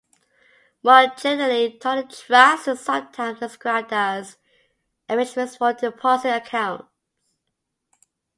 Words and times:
More 0.81 1.11
generally, 1.15 1.77
Totten 1.77 2.07
trusts 2.09 2.67
are 2.67 2.75
sometimes 2.75 3.37
described 3.39 3.93
as 3.93 4.35
Arrangements 5.07 5.57
for 5.57 5.73
deposit 5.73 6.35
accounts. 6.35 6.87